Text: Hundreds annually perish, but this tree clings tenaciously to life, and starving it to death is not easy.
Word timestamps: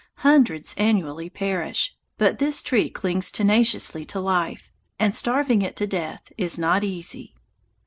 Hundreds 0.25 0.73
annually 0.79 1.29
perish, 1.29 1.95
but 2.17 2.39
this 2.39 2.63
tree 2.63 2.89
clings 2.89 3.29
tenaciously 3.31 4.03
to 4.03 4.19
life, 4.19 4.71
and 4.97 5.13
starving 5.13 5.61
it 5.61 5.75
to 5.75 5.85
death 5.85 6.31
is 6.39 6.57
not 6.57 6.83
easy. 6.83 7.35